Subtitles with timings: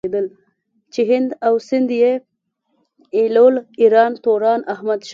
[0.93, 2.13] چې هند او سندھ ئې
[3.17, 5.09] ايلول ايران توران احمد شاه